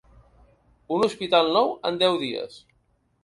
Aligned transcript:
Un 0.95 1.03
hospital 1.07 1.53
nou 1.57 1.69
en 1.91 2.01
deu 2.05 2.17
dies. 2.25 2.57